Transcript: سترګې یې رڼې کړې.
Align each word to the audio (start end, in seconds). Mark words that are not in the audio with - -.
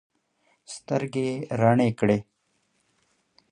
سترګې 0.73 1.27
یې 1.31 1.35
رڼې 1.59 1.89
کړې. 1.99 2.17